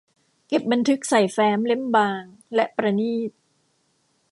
[0.47, 2.23] เก็บบันทึกใส่แฟ้มเล่มบาง
[2.55, 3.31] และประณีต